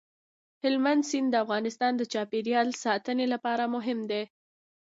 [0.63, 4.23] هلمند سیند د افغانستان د چاپیریال ساتنې لپاره مهم دی.